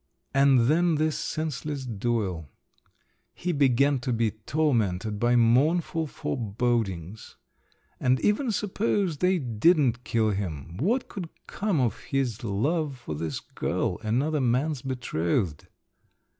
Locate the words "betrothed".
14.81-15.67